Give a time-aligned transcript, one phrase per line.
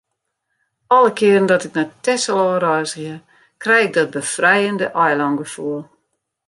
[0.87, 3.15] Alle kearen dat ik nei Texel ôfreizgje,
[3.63, 5.79] krij ik dat befrijende eilângefoel.